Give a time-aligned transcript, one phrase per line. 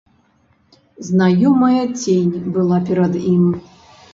[1.09, 3.45] Знаёмая цень была перад ім.